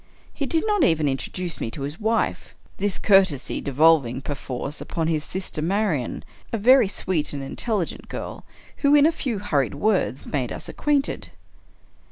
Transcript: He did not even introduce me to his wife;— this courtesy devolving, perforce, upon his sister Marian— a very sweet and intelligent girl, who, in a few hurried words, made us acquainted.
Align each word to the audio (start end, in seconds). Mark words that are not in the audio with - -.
He 0.33 0.47
did 0.47 0.65
not 0.65 0.83
even 0.83 1.07
introduce 1.07 1.61
me 1.61 1.69
to 1.69 1.83
his 1.83 1.99
wife;— 1.99 2.55
this 2.79 2.97
courtesy 2.97 3.61
devolving, 3.61 4.23
perforce, 4.23 4.81
upon 4.81 5.05
his 5.07 5.23
sister 5.23 5.61
Marian— 5.61 6.23
a 6.51 6.57
very 6.57 6.87
sweet 6.87 7.33
and 7.33 7.43
intelligent 7.43 8.09
girl, 8.09 8.43
who, 8.77 8.95
in 8.95 9.05
a 9.05 9.11
few 9.11 9.37
hurried 9.37 9.75
words, 9.75 10.25
made 10.25 10.51
us 10.51 10.67
acquainted. 10.67 11.29